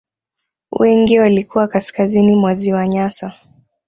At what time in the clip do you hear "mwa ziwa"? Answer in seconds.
2.35-2.87